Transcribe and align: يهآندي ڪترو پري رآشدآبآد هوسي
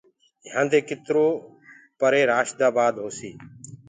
يهآندي 0.47 0.79
ڪترو 0.89 1.27
پري 1.99 2.21
رآشدآبآد 2.33 2.93
هوسي 3.03 3.31